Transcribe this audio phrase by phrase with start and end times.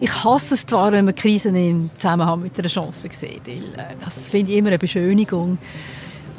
[0.00, 3.48] Ich hasse es zwar, wenn man Krisen im Zusammenhang mit einer Chance sieht.
[3.48, 3.60] Äh,
[4.04, 5.58] das finde ich immer eine Beschönigung.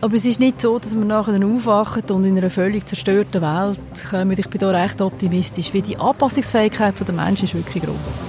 [0.01, 3.80] Aber es ist nicht so, dass man nachher aufwachen und in einer völlig zerstörten Welt
[4.09, 4.37] kommen.
[4.37, 8.23] Ich bin da recht optimistisch, weil die Anpassungsfähigkeit der Menschen ist wirklich gross.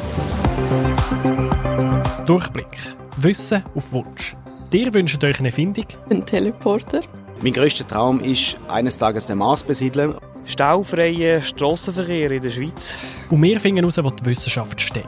[2.26, 2.96] Durchblick.
[3.18, 4.36] Wissen auf Wunsch.
[4.72, 5.86] Ihr wünscht euch eine Erfindung?
[6.10, 7.02] Ein Teleporter.
[7.40, 10.16] Mein grösster Traum ist, eines Tages den Mars besiedeln.
[10.44, 12.98] Staufreien Strassenverkehr in der Schweiz.
[13.30, 15.06] Und wir finden heraus, wo die Wissenschaft steht.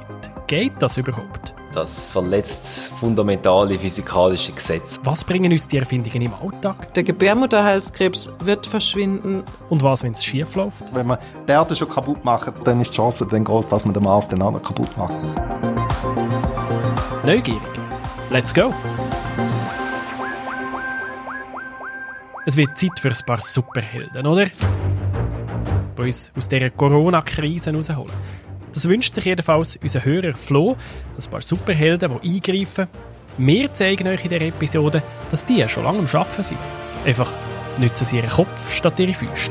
[0.53, 1.55] Geht das überhaupt?
[1.73, 5.01] Das verletzt fundamentale physikalische Gesetze.
[5.03, 6.93] Was bringen uns die Erfindungen im Alltag?
[6.93, 9.45] Der Gebärmutterhalskrebs wird verschwinden.
[9.71, 10.95] Und was, wenn es schief läuft?
[10.95, 11.17] Wenn man
[11.49, 14.29] die Erde schon kaputt macht, dann ist die Chance dann groß, dass man den Mars
[14.31, 15.15] auch noch kaputt macht.
[17.25, 17.63] Neugierig.
[18.29, 18.75] Let's go!
[22.45, 24.49] Es wird Zeit für ein paar Superhelden, oder?
[25.97, 28.13] Die uns aus dieser Corona-Krise rausholen.
[28.73, 30.77] Das wünscht sich jedenfalls unser Hörer Flo,
[31.19, 32.89] ein paar Superhelden, die eingreifen.
[33.39, 36.59] Wir zeigen euch in dieser Episode, dass die schon lange am Arbeiten sind.
[37.05, 37.31] Einfach
[37.79, 39.51] nutzen sie ihren Kopf statt ihre Füße.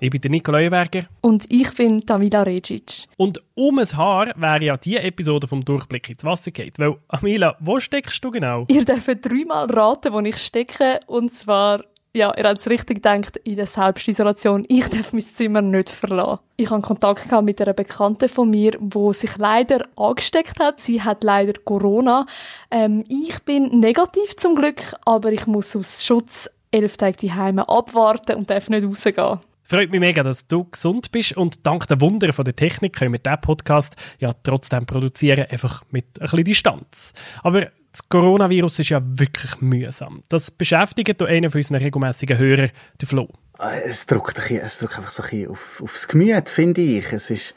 [0.00, 1.06] Ich bin der Nico Leuenberger.
[1.22, 3.06] Und ich bin Tamila Regic.
[3.16, 6.78] Und um ein Haar wäre ja diese Episode vom Durchblick ins Wasser geht.
[6.78, 8.66] Weil, Amila, wo steckst du genau?
[8.68, 11.00] Ihr dürft dreimal raten, wo ich stecke.
[11.06, 11.84] Und zwar,
[12.16, 14.64] ja, ihr habt es richtig gedacht, in der Selbstisolation.
[14.68, 16.38] Ich darf mein Zimmer nicht verlassen.
[16.56, 20.78] Ich hatte Kontakt mit einer Bekannten von mir, die sich leider angesteckt hat.
[20.78, 22.26] Sie hat leider Corona.
[22.70, 27.68] Ähm, ich bin negativ zum Glück, aber ich muss aus Schutz elf Tage die Heime
[27.68, 29.40] abwarten und darf nicht rausgehen.
[29.66, 33.12] Freut mich mega, dass du gesund bist und dank der Wunder von der Technik können
[33.12, 37.12] wir diesen Podcast ja trotzdem produzieren, einfach mit ein bisschen Distanz.
[37.42, 40.24] Aber das Coronavirus ist ja wirklich mühsam.
[40.28, 42.70] Das beschäftigt auch einen von unseren regelmäßigen Hörern,
[43.00, 43.28] den Flo.
[43.58, 46.80] Ah, es drückt, ein bisschen, es drückt einfach so ein bisschen auf, aufs Gemüt, finde
[46.80, 47.12] ich.
[47.12, 47.54] Es ist,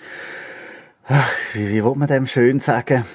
[1.08, 3.06] ach, wie, wie will man dem schön sagen?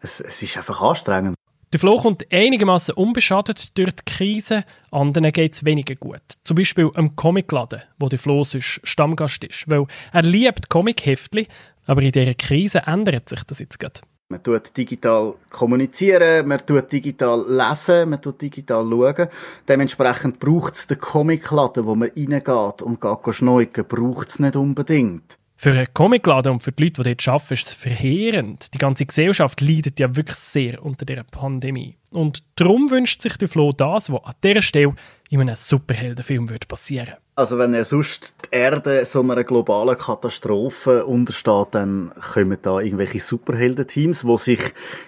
[0.00, 1.36] Es, es ist einfach anstrengend.
[1.74, 6.22] Der Flo kommt einigermaßen unbeschadet durch die Krise, anderen geht es weniger gut.
[6.42, 9.68] Zum Beispiel am Comicladen, wo der Flo sonst Stammgast ist.
[9.68, 11.48] Weil er liebt Comicheftli,
[11.84, 14.00] aber in dieser Krise ändert sich das jetzt gerade.
[14.30, 19.28] Man tut digital kommunizieren, man tut digital lesen, man tut digital schauen.
[19.68, 25.38] Dementsprechend braucht es den Comicladen, wo man reingeht und geht schneiden, braucht es nicht unbedingt.
[25.64, 28.74] Für einen Comicladen und für die Leute, die dort arbeiten, ist es verheerend.
[28.74, 31.96] Die ganze Gesellschaft leidet ja wirklich sehr unter dieser Pandemie.
[32.10, 34.94] Und darum wünscht sich der Flo das, was an dieser Stelle
[35.30, 37.18] in einem Superheldenfilm passieren würde.
[37.36, 43.20] Also wenn ja sonst die Erde so einer globalen Katastrophe untersteht, dann kommen da irgendwelche
[43.20, 44.60] Superheldenteams, die sich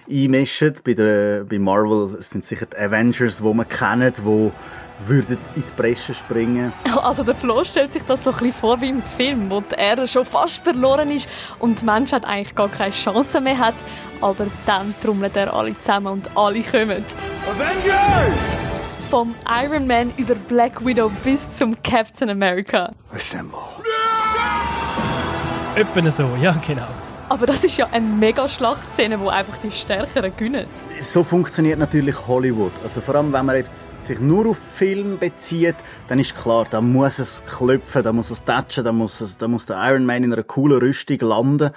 [0.09, 0.73] einmischen.
[0.83, 4.51] Bei, der, bei Marvel sind sicher die Avengers, die man kennt, die
[4.99, 6.73] würden in die Bresche springen.
[7.01, 10.07] Also der Flo stellt sich das so ein bisschen vor wie im Film, wo Erde
[10.07, 13.75] schon fast verloren ist und die Menschheit eigentlich gar keine Chance mehr hat.
[14.21, 17.03] Aber dann trommelt er alle zusammen und alle kommen.
[17.45, 18.37] Avengers!
[19.09, 22.91] Vom Iron Man über Black Widow bis zum Captain America.
[23.13, 23.59] Assemble.
[25.75, 26.87] Etwa so, ja genau.
[27.29, 30.65] Aber das ist ja eine mega Schlachtszene, wo einfach die Stärkeren gewinnen.
[31.01, 32.71] So funktioniert natürlich Hollywood.
[32.83, 35.75] Also vor allem, wenn man sich nur auf Film bezieht,
[36.07, 39.49] dann ist klar, da muss es klopfen, da muss es tatschen, da muss, es, da
[39.49, 41.71] muss der Iron Man in einer coolen Rüstung landen.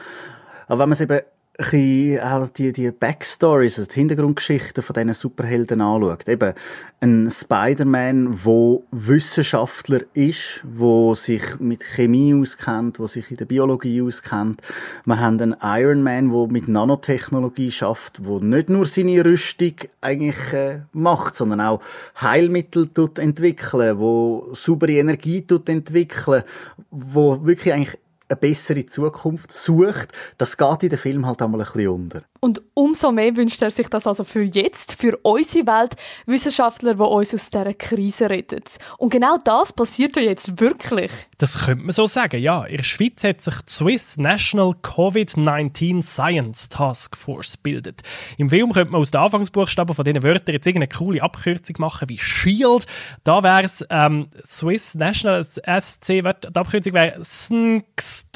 [0.69, 1.21] Aber wenn man es eben
[1.63, 6.27] auch die, die Backstories, also die Hintergrundgeschichten von diesen Superhelden anschaut.
[6.29, 6.55] Eben
[7.01, 14.03] ein Spider-Man, wo Wissenschaftler ist, wo sich mit Chemie auskennt, wo sich in der Biologie
[14.03, 14.63] auskennt.
[15.05, 20.53] Wir haben einen Iron Man, wo mit Nanotechnologie schafft, wo nicht nur seine Rüstung eigentlich
[20.53, 21.81] äh, macht, sondern auch
[22.21, 26.43] Heilmittel tut entwickeln, wo saubere Energie tut entwickeln,
[26.91, 27.99] wo wirklich eigentlich
[28.31, 32.23] eine bessere Zukunft sucht, das geht in dem Film halt einmal ein bisschen unter.
[32.41, 35.97] Und umso mehr wünscht er sich das also für jetzt, für unsere Welt,
[36.27, 38.63] Wissenschaftler, die uns aus dieser Krise retten.
[38.97, 41.11] Und genau das passiert ja jetzt wirklich.
[41.37, 42.65] Das könnte man so sagen, ja.
[42.65, 48.03] In der Schweiz hat sich die Swiss National COVID-19 Science Task Force gebildet.
[48.39, 52.09] Im Film könnte man aus den Anfangsbuchstaben von diesen Wörtern jetzt irgendeine coole Abkürzung machen
[52.09, 52.87] wie SHIELD.
[53.23, 58.27] Da wäre es ähm, Swiss National SC, die Abkürzung wäre SNX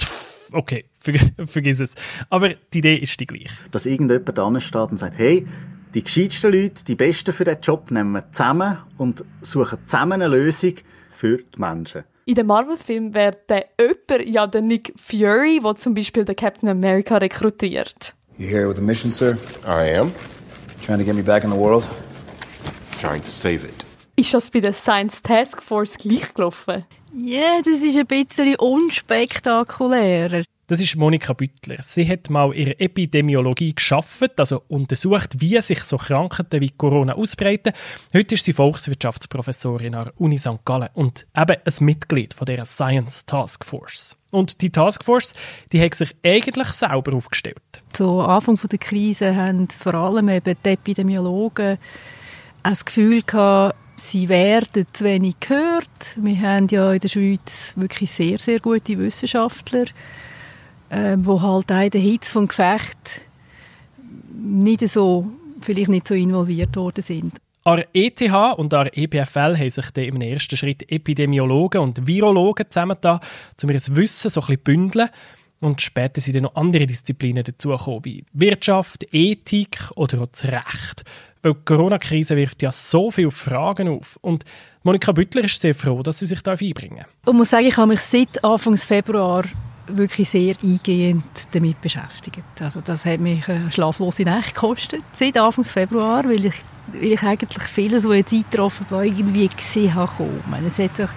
[0.54, 0.86] okay,
[1.46, 1.94] vergiss es.
[2.30, 3.50] Aber die Idee ist die gleiche.
[3.72, 5.46] Dass irgendjemand da steht und sagt, hey,
[5.94, 10.28] die gescheitsten Leute, die Besten für den Job nehmen wir zusammen und suchen zusammen eine
[10.28, 10.74] Lösung
[11.10, 12.04] für die Menschen.
[12.26, 16.68] In dem Marvel-Film wäre der jemand ja der Nick Fury, der zum Beispiel den Captain
[16.68, 18.14] America rekrutiert.
[18.38, 19.36] You here with a mission, sir?
[19.64, 20.10] I am.
[20.84, 21.86] Trying to get me back in the world?
[23.00, 23.84] Trying to save it.
[24.16, 26.84] Ist das bei der Science Task Force gleich gelaufen?
[27.16, 30.42] Ja, yeah, das ist ein bisschen unspektakulärer.
[30.66, 31.76] Das ist Monika Büttler.
[31.80, 37.72] Sie hat mal ihre Epidemiologie geschaffen, also untersucht, wie sich so Krankheiten wie Corona ausbreiten.
[38.12, 40.64] Heute ist sie Volkswirtschaftsprofessorin an der Uni St.
[40.64, 44.16] Gallen und eben ein Mitglied von der Science Task Force.
[44.32, 45.34] Und die Taskforce,
[45.70, 47.84] die hat sich eigentlich selber aufgestellt.
[47.92, 51.78] Zu Anfang der Krise haben vor allem eben die Epidemiologen
[52.64, 56.16] das Gefühl gehabt, sie werden zu wenig gehört.
[56.16, 59.84] Wir haben ja in der Schweiz wirklich sehr, sehr gute Wissenschaftler,
[60.90, 63.22] äh, wo halt auch in der Hitze vom Gefecht
[64.32, 65.26] nicht so,
[65.60, 67.34] vielleicht nicht so involviert worden sind.
[67.66, 68.20] An ETH
[68.56, 73.20] und an EPFL haben sich im ersten Schritt Epidemiologen und Virologen zusammengetan,
[73.62, 75.08] um ihr Wissen so ein bisschen bündeln.
[75.60, 81.04] Und später sind dann noch andere Disziplinen dazugekommen, wie Wirtschaft, Ethik oder auch das Recht.
[81.44, 84.18] Weil die Corona-Krise wirft ja so viele Fragen auf.
[84.22, 84.44] Und
[84.82, 87.04] Monika Büttler ist sehr froh, dass sie sich da einbringen.
[87.26, 89.44] Ich muss sagen, ich habe mich seit Anfang Februar
[89.86, 92.42] wirklich sehr eingehend damit beschäftigt.
[92.60, 96.54] Also das hat mich eine schlaflose Nacht gekostet, seit Anfang Februar, weil ich,
[96.92, 100.10] weil ich eigentlich vieles, was jetzt eingetroffen war, irgendwie gesehen habe.
[100.16, 100.66] Kommen.
[100.66, 101.10] Es hat sich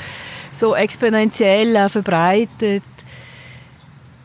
[0.52, 2.84] so exponentiell verbreitet,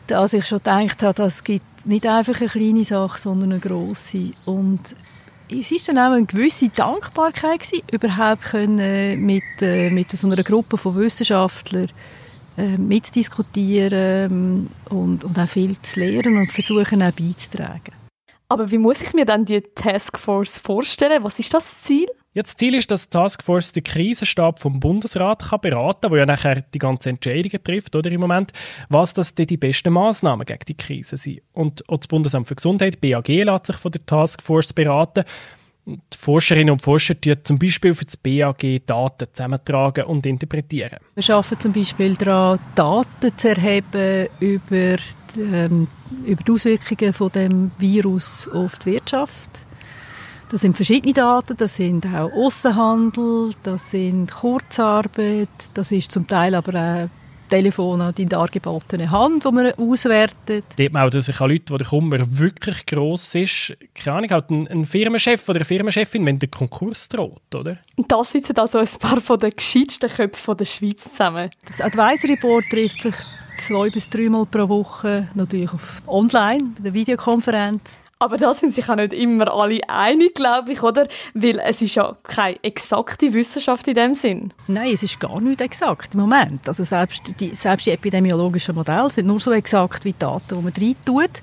[0.07, 4.31] dass ich schon gedacht habe, das gibt nicht einfach eine kleine Sache, sondern eine grosse.
[4.45, 4.95] Und
[5.49, 10.43] es war dann auch eine gewisse Dankbarkeit gewesen, überhaupt können mit, äh, mit so einer
[10.43, 11.89] Gruppe von Wissenschaftlern
[12.57, 13.91] äh, mitdiskutieren
[14.31, 17.93] ähm, und, und auch viel zu lernen und versuchen auch beizutragen.
[18.47, 21.23] Aber wie muss ich mir dann die Taskforce vorstellen?
[21.23, 22.07] Was ist das Ziel?
[22.35, 26.19] Ja, das Ziel ist, dass die Taskforce den Krisenstab vom Bundesrat kann beraten kann, der
[26.19, 28.51] ja nachher die ganzen Entscheidungen trifft oder, im Moment,
[28.89, 31.41] was das die besten Massnahmen gegen die Krise sind.
[31.53, 35.25] Und auch das Bundesamt für Gesundheit, BAG, lässt sich von der Taskforce beraten.
[35.85, 40.97] Die Forscherinnen und Forscher tun zum Beispiel für das BAG Daten zusammentragen und interpretieren.
[41.13, 44.95] Wir arbeiten zum Beispiel daran, Daten zu erheben über
[45.35, 45.87] die, ähm,
[46.25, 49.65] über die Auswirkungen von dem Virus auf die Wirtschaft.
[50.53, 56.53] Das sind verschiedene Daten, das sind auch Außenhandel, das sind Kurzarbeit, das ist zum Teil
[56.53, 60.65] aber auch Telefon an die dargebotene Hand, die man auswertet.
[60.77, 63.75] Dort melden sich auch Leute, wo der Kummer wirklich gross ist.
[63.95, 67.77] Keine Ahnung, halt ein, ein Firmenchef oder eine Firmenchefin, wenn der Konkurs droht, oder?
[67.95, 71.49] Und da sitzen also ein paar von den gescheitsten Köpfen der Schweiz zusammen.
[71.65, 73.15] Das Advisory Board trifft sich
[73.57, 77.97] zwei bis dreimal pro Woche, natürlich auf online, bei der Videokonferenz.
[78.23, 81.09] Aber da sind sich auch nicht immer alle einig, glaube ich, oder?
[81.33, 84.53] Weil es ist ja keine exakte Wissenschaft in dem Sinn.
[84.69, 86.65] Nein, es ist gar nicht exakt im Moment.
[86.65, 90.63] Also selbst die, selbst die epidemiologischen Modelle sind nur so exakt wie die Daten, die
[90.63, 91.41] man rein tut.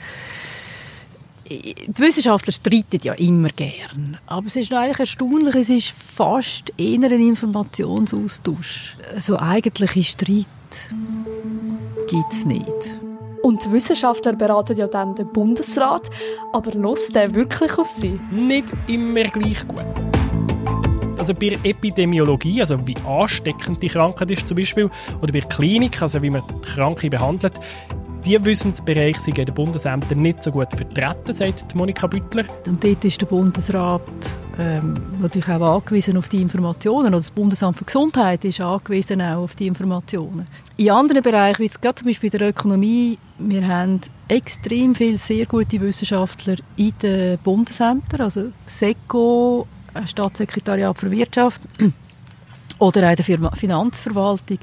[1.50, 4.16] Die Wissenschaftler streiten ja immer gern.
[4.24, 8.96] Aber es ist eigentlich erstaunlich, es ist fast eher ein Informationsaustausch.
[9.18, 10.46] So also eigentliche Streit
[12.08, 12.99] gibt es nicht.
[13.42, 16.10] Und die Wissenschaftler beraten ja dann den Bundesrat,
[16.52, 18.20] aber lässt der wirklich auf sie?
[18.30, 19.84] Nicht immer gleich gut.
[21.18, 24.90] Also bei Epidemiologie, also wie ansteckend die Krankheit ist zum Beispiel,
[25.22, 27.60] oder bei Klinik, also wie man Kranke behandelt,
[28.24, 32.44] die Wissensbereich sind in den Bundesämtern nicht so gut vertreten, sagt Monika Büttler.
[32.66, 34.02] Und dort ist der Bundesrat
[34.58, 37.08] ähm, natürlich auch angewiesen auf die Informationen.
[37.08, 40.46] Oder das Bundesamt für Gesundheit ist angewiesen auch auf die Informationen.
[40.76, 45.80] In anderen Bereichen, wie zum Beispiel in der Ökonomie, wir haben extrem viele sehr gute
[45.80, 49.66] Wissenschaftler in den Bundesämtern, also SECO,
[50.04, 51.62] Staatssekretariat für Wirtschaft
[52.78, 54.58] oder auch in der Finanzverwaltung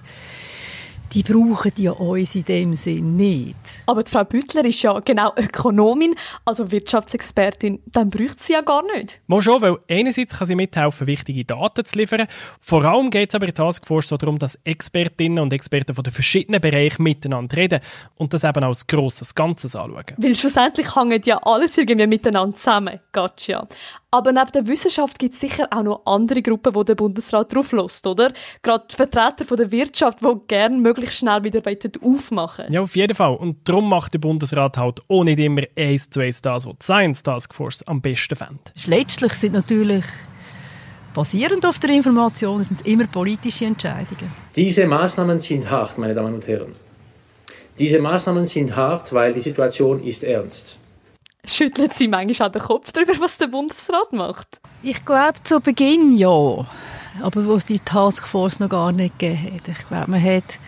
[1.13, 3.55] die brauchen ja uns in dem Sinn nicht.
[3.85, 7.79] Aber die Frau Büttler ist ja genau Ökonomin, also Wirtschaftsexpertin.
[7.85, 9.21] Dann braucht sie ja gar nicht.
[9.27, 12.27] Mal schon, weil einerseits kann sie mithelfen, wichtige Daten zu liefern.
[12.59, 16.03] Vor allem geht es aber in der Taskforce so darum, dass Expertinnen und Experten von
[16.03, 17.79] den verschiedenen Bereichen miteinander reden
[18.15, 20.03] und das eben als grosses Ganzes anschauen.
[20.17, 22.99] Weil schlussendlich hängt ja alles irgendwie miteinander zusammen.
[23.11, 23.67] Gotcha.
[24.09, 27.73] Aber neben der Wissenschaft gibt es sicher auch noch andere Gruppen, wo der Bundesrat drauf
[27.73, 28.31] lässt, oder?
[28.63, 31.61] Gerade die Vertreter von der Wirtschaft, die gerne möglichst schnell wieder
[32.01, 33.35] aufmachen Ja, auf jeden Fall.
[33.35, 36.85] Und darum macht der Bundesrat halt auch nicht immer eins zu eins das, was die
[36.85, 38.61] Science Task Force am besten fände.
[38.85, 40.05] Letztlich sind natürlich
[41.13, 44.31] basierend auf der Information sind es immer politische Entscheidungen.
[44.55, 46.71] Diese Maßnahmen sind hart, meine Damen und Herren.
[47.77, 50.79] Diese Maßnahmen sind hart, weil die Situation ist ernst
[51.47, 54.59] schüttelt sie manchmal auch den Kopf darüber, was der Bundesrat macht?
[54.83, 56.65] Ich glaube, zu Beginn ja.
[57.21, 59.67] Aber wo es die Taskforce noch gar nicht gegeben hat.
[59.67, 60.59] Ich glaube, man hat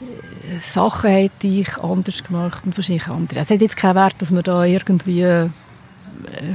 [0.00, 3.40] äh, Sachen hätte ich anders gemacht und wahrscheinlich andere.
[3.40, 5.48] Es hat jetzt keinen Wert, dass man da irgendwie äh,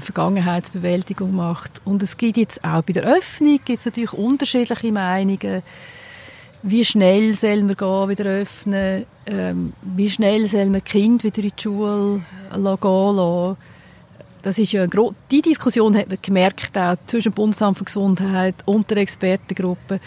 [0.02, 1.82] Vergangenheitsbewältigung macht.
[1.86, 5.64] Und es gibt jetzt auch bei der Öffnung gibt es natürlich unterschiedliche Meinungen.
[6.64, 11.52] Wie schnell soll man gehen, wieder öffnen, ähm, wie schnell soll man Kind wieder in
[11.56, 13.58] die Schule gehen lassen.
[14.42, 18.90] Das ist ja eine die Diskussion hat man gemerkt, auch zwischen Bundesamt für Gesundheit und
[18.90, 20.00] der Expertengruppe,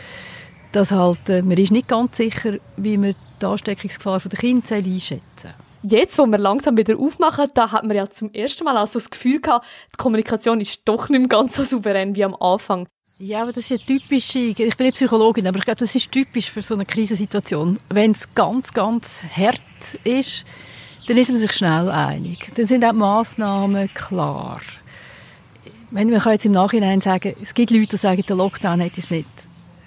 [0.73, 5.23] dass halt, äh, man ist nicht ganz sicher, wie man die Ansteckungsgefahr der Kinder einschätzen
[5.37, 5.55] soll.
[5.83, 9.09] Jetzt, wo wir langsam wieder aufmachen, da hat man ja zum ersten Mal also das
[9.09, 12.89] Gefühl gehabt, die Kommunikation ist doch nicht mehr ganz so souverän wie am Anfang.
[13.19, 16.13] Ja, aber das ist eine typische, ich bin nicht Psychologin, aber ich glaube, das ist
[16.13, 17.79] typisch für so eine Krisensituation.
[17.89, 19.59] Wenn es ganz, ganz hart
[20.05, 20.45] ist,
[21.07, 22.53] dann ist man sich schnell einig.
[22.55, 24.61] Dann sind auch die Massnahmen klar.
[25.91, 29.01] Wenn man kann jetzt im Nachhinein sagen, es gibt Leute, die sagen, der Lockdown hätte
[29.01, 29.29] es nicht,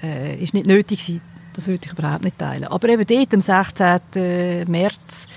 [0.01, 1.21] äh, ist nicht nötig gewesen.
[1.53, 2.63] Das würde ich überhaupt nicht teilen.
[2.63, 4.65] Aber eben dort, am 16.
[4.67, 5.27] März,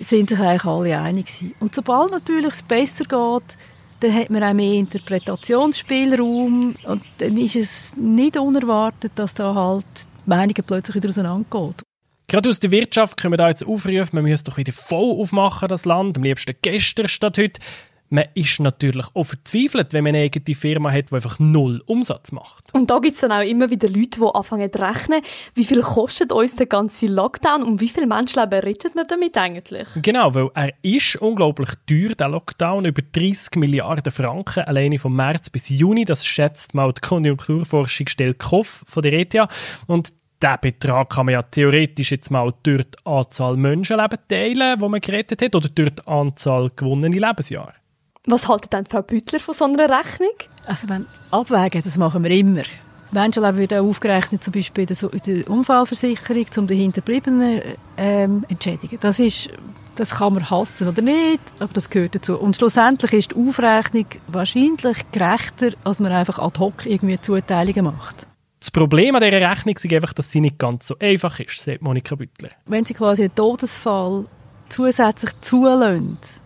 [0.00, 1.54] sind sich eigentlich alle einig gewesen.
[1.60, 3.58] Und sobald natürlich es besser geht,
[4.00, 9.86] dann hat man auch mehr Interpretationsspielraum und dann ist es nicht unerwartet, dass da halt
[10.26, 11.74] die Meinungen plötzlich wieder auseinandergehen.
[12.26, 15.68] Gerade aus der Wirtschaft können wir da jetzt aufrufen, man müsse doch wieder voll aufmachen,
[15.68, 17.60] das Land, am liebsten gestern statt heute.
[18.14, 22.30] Man ist natürlich auch verzweifelt, wenn man eine eigene Firma hat, die einfach null Umsatz
[22.30, 22.72] macht.
[22.72, 25.20] Und da gibt es dann auch immer wieder Leute, die anfangen zu rechnen,
[25.56, 29.88] wie viel kostet uns der ganze Lockdown und wie viele Menschenleben rettet man damit eigentlich?
[30.00, 35.50] Genau, weil er ist unglaublich teuer, der Lockdown, über 30 Milliarden Franken alleine vom März
[35.50, 39.34] bis Juni, das schätzt mal die Konjunkturforschungsstelle KOF von der ETH
[39.88, 44.88] und diesen Betrag kann man ja theoretisch jetzt mal durch die Anzahl Menschenleben teilen, die
[44.88, 47.74] man gerettet hat, oder durch die Anzahl gewonnene Lebensjahre.
[48.26, 50.32] Was haltet denn Frau Büttler von so einer Rechnung?
[50.66, 52.62] Also wenn abwägen, das machen wir immer.
[53.12, 57.60] Menschenleben wird auch aufgerechnet, zum Beispiel in der Unfallversicherung, um die Hinterbliebenen
[57.96, 58.98] ähm, entschädigen.
[59.00, 59.50] Das ist,
[59.94, 62.38] das kann man hassen oder nicht, aber das gehört dazu.
[62.38, 68.26] Und schlussendlich ist die Aufrechnung wahrscheinlich gerechter, als man einfach ad hoc irgendwie Zuteilungen macht.
[68.58, 71.82] Das Problem an dieser Rechnung ist einfach, dass sie nicht ganz so einfach ist, sagt
[71.82, 72.48] Monika Büttler.
[72.64, 74.24] Wenn sie quasi einen Todesfall
[74.70, 76.40] zusätzlich zulässt,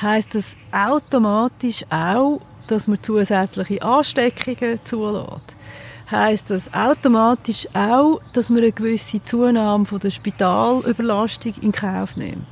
[0.00, 5.56] heißt das automatisch auch, dass man zusätzliche Ansteckungen zulässt.
[6.10, 12.46] Heißt das automatisch auch, dass man eine gewisse Zunahme von der Spitalüberlastung in Kauf nimmt.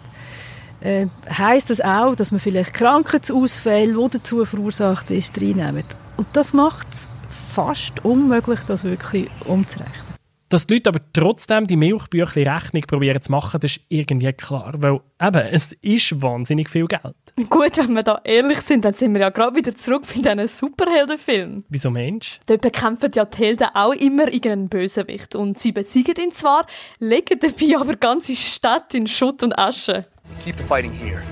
[0.80, 5.84] Äh, heißt das auch, dass man vielleicht Krankheitsausfälle, die dazu verursacht ist, reinnehmen.
[6.16, 10.09] Und das macht es fast unmöglich, das wirklich umzurechnen.
[10.50, 14.72] Dass die Leute aber trotzdem die Milchbüchli-Rechnung probieren zu machen, das ist irgendwie klar.
[14.78, 17.14] Weil eben, es ist wahnsinnig viel Geld.
[17.48, 20.48] Gut, wenn wir da ehrlich sind, dann sind wir ja gerade wieder zurück bei diesen
[20.48, 21.64] Superheldenfilmen.
[21.68, 22.40] Wieso Mensch?
[22.46, 25.36] Dort bekämpfen ja die Helden auch immer irgendeinen Bösewicht.
[25.36, 26.66] Und sie besiegen ihn zwar,
[26.98, 30.06] legen dabei aber ganze Städte in Schutt und Asche.
[30.40, 31.22] Keep the fighting here.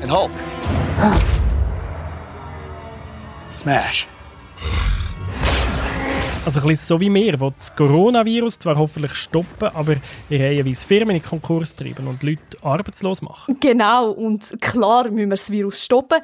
[0.00, 0.32] And Hulk.
[3.50, 4.08] Smash.
[6.46, 9.96] Also ein bisschen so wie wir, die das Coronavirus zwar hoffentlich stoppen, aber
[10.30, 13.56] in reihenweise Firmen in Konkurs treiben und Leute arbeitslos machen.
[13.58, 16.20] Genau, und klar müssen wir das Virus stoppen,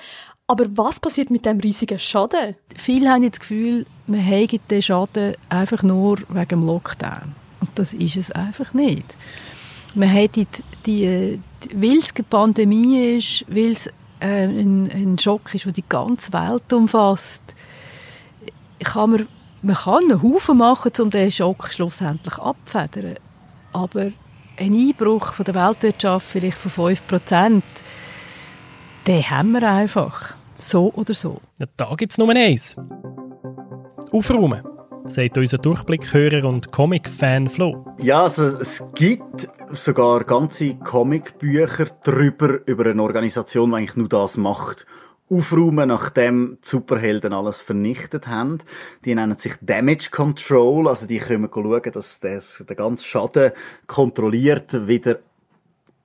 [0.47, 2.55] aber was passiert mit dem riesigen Schaden?
[2.76, 7.35] Viele haben jetzt das Gefühl, man hätte den Schaden einfach nur wegen dem Lockdown.
[7.61, 9.17] Und das ist es einfach nicht.
[9.97, 11.41] Man hätte die, die
[11.75, 13.88] weil es eine Pandemie ist, weil es
[14.21, 17.57] äh, ein, ein Schock ist, der die ganze Welt umfasst,
[18.85, 19.29] kann man
[19.62, 23.16] man kann einen Haufen machen, um diesen Schock schlussendlich abzufedern.
[23.73, 24.11] Aber
[24.59, 27.62] ein Einbruch von der Weltwirtschaft vielleicht von 5%,
[29.07, 30.35] den haben wir einfach.
[30.59, 31.40] So oder so.
[31.59, 32.76] Ja, da gibt es nur eins.
[34.12, 34.62] Aufräumen,
[35.07, 37.87] sagt unser Durchblickhörer und Comic-Fan Flo.
[37.99, 44.37] Ja, also es gibt sogar ganze Comicbücher darüber, über eine Organisation, die eigentlich nur das
[44.37, 44.87] macht
[45.33, 48.59] aufräumen, nachdem die Superhelden alles vernichtet haben.
[49.05, 53.53] Die nennen sich Damage Control, also die können schauen, dass das, der ganze Schaden
[53.87, 55.21] kontrolliert wieder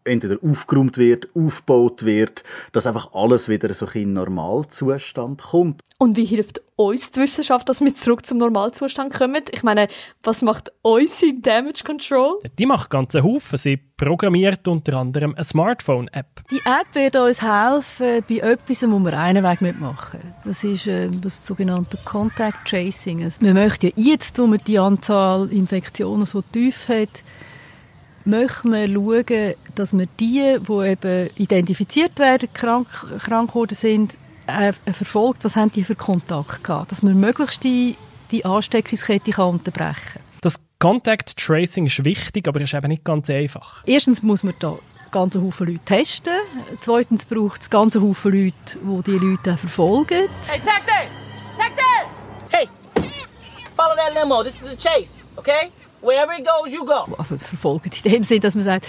[0.07, 5.81] entweder aufgeräumt wird, aufgebaut wird, dass einfach alles wieder so in Normalzustand kommt.
[5.99, 9.43] Und wie hilft uns die Wissenschaft, dass wir zurück zum Normalzustand kommen?
[9.51, 9.87] Ich meine,
[10.23, 12.39] was macht unsere Damage Control?
[12.57, 13.57] Die macht ganze Haufen.
[13.57, 16.43] Sie programmiert unter anderem eine Smartphone-App.
[16.51, 20.19] Die App wird uns helfen bei etwas, wo wir einen Weg mitmachen.
[20.45, 23.23] Das ist äh, das sogenannte Contact Tracing.
[23.23, 27.23] Also wir möchten ja jetzt, wo man die Anzahl Infektionen so tief hat,
[28.27, 32.87] möchten wir schauen, dass wir die, die eben identifiziert werden, krank,
[33.19, 34.17] krank geworden sind,
[34.47, 37.95] äh, verfolgt, was haben die für Kontakt gehabt, dass man möglichst die,
[38.31, 40.23] die Ansteckungskette kann unterbrechen kann.
[40.41, 43.83] Das Contact Tracing ist wichtig, aber ist eben nicht ganz einfach.
[43.85, 44.77] Erstens muss man da
[45.11, 46.33] ganze Haufen Leute testen.
[46.81, 50.27] Zweitens braucht es ganze Haufen Leute, die die Leute verfolgen.
[50.47, 51.07] Hey, Taxi!
[51.57, 51.81] Taxi!
[52.51, 52.67] Hey!
[53.75, 54.43] Follow that limo.
[54.43, 55.71] This is a chase, okay?
[56.01, 57.07] Wherever he goes, you go.
[57.17, 58.85] Also verfolgen in dem Sinn, dass man sagt,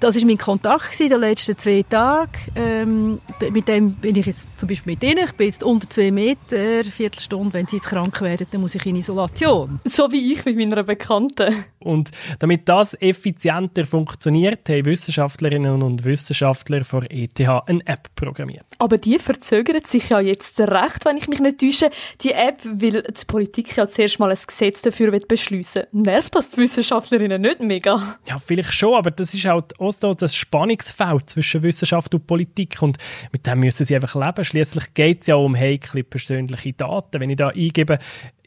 [0.00, 2.32] das ist mein Kontakt in den letzten zwei Tagen.
[2.56, 3.20] Ähm,
[3.52, 5.26] mit dem bin ich jetzt zum Beispiel mit Ihnen.
[5.26, 7.52] Ich bin jetzt unter zwei Meter, eine Viertelstunde.
[7.52, 9.78] Wenn Sie jetzt krank werden, dann muss ich in Isolation.
[9.84, 11.64] So wie ich mit meiner Bekannten.
[11.80, 18.64] Und damit das effizienter funktioniert, haben Wissenschaftlerinnen und Wissenschaftler von ETH eine App programmiert.
[18.78, 21.90] Aber die verzögert sich ja jetzt recht, wenn ich mich nicht täusche.
[22.22, 25.84] Die App will die Politik ja zuerst mal ein Gesetz dafür beschließen.
[25.92, 28.18] Nervt das die Wissenschaftlerinnen nicht mega?
[28.26, 32.80] Ja, vielleicht schon, aber das ist halt auch so das Spannungsfeld zwischen Wissenschaft und Politik
[32.82, 32.98] und
[33.32, 34.44] mit dem müssen sie einfach leben.
[34.44, 37.20] Schließlich geht es ja um heikle persönliche Daten.
[37.20, 37.98] Wenn ich da eingebe,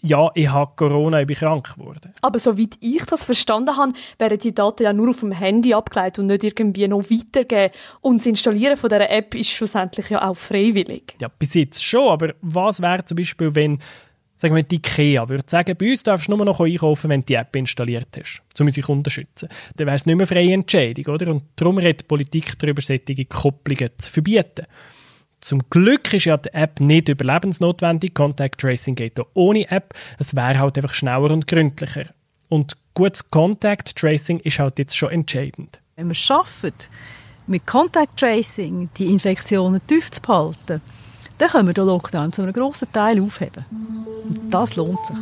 [0.02, 2.12] ja, ich habe Corona, ich bin krank geworden.
[2.22, 6.20] Aber soweit ich das verstanden habe, werden die Daten ja nur auf dem Handy abgeleitet
[6.20, 7.72] und nicht irgendwie noch weitergegeben.
[8.02, 11.16] Und das Installieren von dieser App ist schlussendlich ja auch freiwillig.
[11.22, 13.80] Ja, bis jetzt schon, aber was wäre zum Beispiel, wenn
[14.44, 17.28] sagen wir, die IKEA würde sagen, bei uns darfst du nur noch einkaufen, wenn du
[17.28, 19.48] die App installiert hast, um unsere Kunden zu schützen.
[19.78, 21.32] Dann wäre es nicht mehr freie Entscheidung, oder?
[21.32, 24.66] Und darum redet die Politik darüber, solche Kopplungen zu verbieten.
[25.40, 28.14] Zum Glück ist ja die App nicht überlebensnotwendig.
[28.14, 29.94] Contact Tracing geht auch ohne App.
[30.20, 32.08] Es wäre halt einfach schneller und gründlicher.
[32.50, 35.82] Und gutes Contact Tracing ist halt jetzt schon entscheidend.
[35.96, 36.74] Wenn wir es schaffen,
[37.48, 40.82] mit Contact Tracing die Infektionen tief zu behalten,
[41.44, 43.66] dann können wir den Lockdown zu einem grossen Teil aufheben.
[43.70, 45.18] Und das lohnt sich.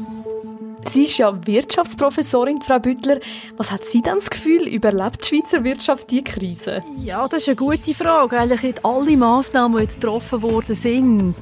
[0.85, 3.19] Sie ist ja Wirtschaftsprofessorin, Frau Büttler.
[3.57, 6.83] Was hat sie denn das Gefühl, überlebt die Schweizer Wirtschaft diese Krise?
[7.03, 8.37] Ja, das ist eine gute Frage.
[8.37, 11.35] Eigentlich alle Massnahmen, die jetzt getroffen worden sind,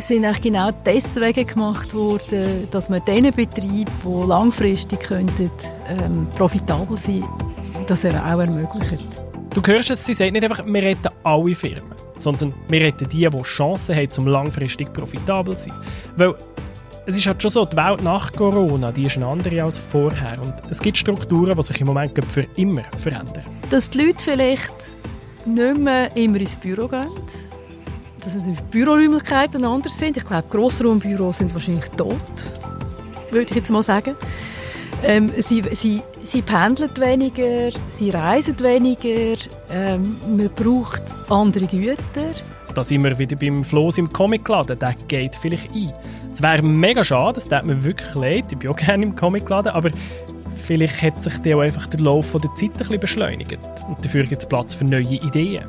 [0.00, 5.50] sind eigentlich genau deswegen gemacht worden, dass man diesen Betrieben, die langfristig könnten,
[5.88, 9.06] ähm, profitabel sein könnten, das er auch ermöglicht.
[9.50, 11.93] Du hörst es, sie sagt nicht einfach, wir retten alle Firmen,
[12.24, 15.74] sondern wir retten die, die Chancen haben, um langfristig profitabel zu sein.
[16.16, 16.34] Weil
[17.06, 20.40] es ist halt schon so, die Welt nach Corona, die ist eine andere als vorher.
[20.40, 23.44] Und es gibt Strukturen, die sich im Moment für immer verändern.
[23.70, 24.72] Dass die Leute vielleicht
[25.44, 27.10] nicht mehr immer ins Büro gehen,
[28.20, 30.16] dass die Büroräumlichkeiten anders sind.
[30.16, 32.16] Ich glaube, Grossraumbüros sind wahrscheinlich tot,
[33.30, 34.14] würde ich jetzt mal sagen.
[35.02, 39.36] Ähm, sie, sie, sie pendeln weniger, sie reisen weniger,
[39.70, 42.34] ähm, man braucht andere Güter.
[42.74, 44.78] Da sind wir wieder beim Floß im Comicladen.
[44.78, 45.92] Der geht vielleicht ein.
[46.32, 48.44] Es wäre mega schade, das tut mir wirklich leid.
[48.50, 49.90] Ich bin auch gerne im Comicladen, aber
[50.64, 53.58] vielleicht hat sich der auch einfach der Lauf der Zeit ein bisschen beschleunigt.
[53.88, 55.64] Und dafür gibt es Platz für neue Ideen.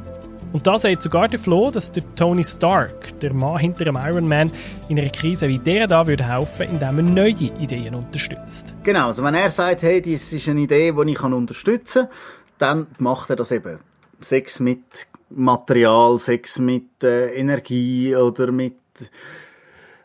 [0.56, 4.26] Und da sagt sogar der Flo, dass der Tony Stark, der Mann hinter dem Iron
[4.26, 4.52] Man,
[4.88, 8.74] in einer Krise wie der da würde helfen, indem er neue Ideen unterstützt.
[8.84, 12.18] Genau, also wenn er sagt, hey, das ist eine Idee, die ich unterstützen kann,
[12.58, 13.80] dann macht er das eben.
[14.22, 18.76] Sex mit Material, Sex mit äh, Energie oder mit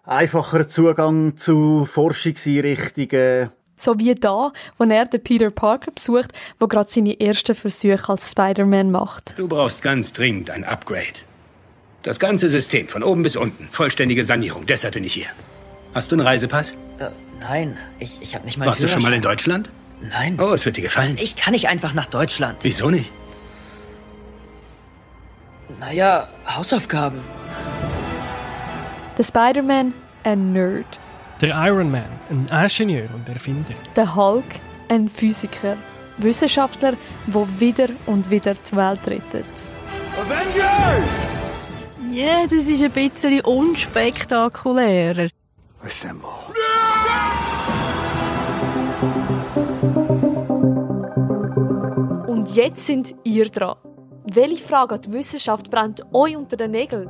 [0.04, 3.50] einfacher Zugang zu Forschungseinrichtungen.
[3.76, 8.30] So wie da, wo er den Peter Parker besucht, wo gerade seine ersten Versuche als
[8.30, 9.34] Spider-Man macht.
[9.38, 11.24] Du brauchst ganz dringend ein Upgrade.
[12.02, 13.68] Das ganze System, von oben bis unten.
[13.70, 14.66] Vollständige Sanierung.
[14.66, 15.26] Deshalb bin ich hier.
[15.94, 16.72] Hast du einen Reisepass?
[16.98, 17.08] Äh,
[17.40, 19.70] nein, ich, ich habe nicht mal Warst du schon mal in Deutschland?
[20.00, 20.38] Nein.
[20.40, 21.16] Oh, es wird dir gefallen.
[21.20, 22.58] Ich kann nicht einfach nach Deutschland.
[22.62, 23.12] Wieso nicht?
[25.80, 27.18] Naja, Hausaufgaben.
[29.16, 30.98] Der Spider-Man, ein Nerd.
[31.40, 33.72] Der Iron Man, ein Ingenieur und Erfinder.
[33.96, 34.44] Der Hulk,
[34.90, 35.78] ein Physiker.
[36.18, 36.92] Wissenschaftler,
[37.26, 39.46] der wieder und wieder die Welt rettet.
[40.18, 41.08] Avengers!
[42.10, 45.28] Ja, yeah, das ist ein bisschen unspektakulärer.
[45.82, 46.28] Assemble.
[52.26, 53.76] Und jetzt sind ihr dran.
[54.24, 57.08] Welche Frage an die Wissenschaft brennt euch unter den Nägeln?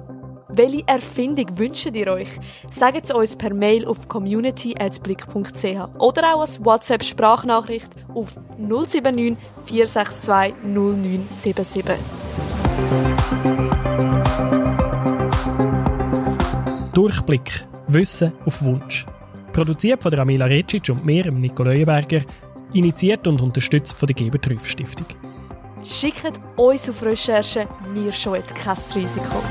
[0.49, 2.29] Welche Erfindung wünscht ihr euch?
[2.71, 11.85] Sagt es uns per Mail auf community.blick.ch oder auch als WhatsApp-Sprachnachricht auf 079 462 0977.
[16.93, 17.67] Durchblick.
[17.89, 19.05] Wissen auf Wunsch.
[19.53, 22.23] Produziert von der Amila Recic und mir, Nico Leuenberger.
[22.73, 25.07] Initiiert und unterstützt von der Geber Stiftung.
[25.83, 29.43] Schickt uns auf Recherche, wir scheuen kein Risiko.